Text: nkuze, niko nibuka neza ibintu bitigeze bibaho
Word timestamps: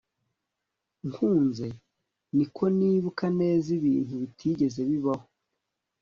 nkuze, 1.07 1.67
niko 2.35 2.63
nibuka 2.77 3.25
neza 3.39 3.67
ibintu 3.79 4.13
bitigeze 4.21 4.81
bibaho 4.89 5.25